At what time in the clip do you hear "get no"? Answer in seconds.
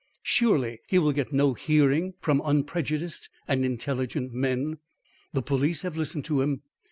1.11-1.53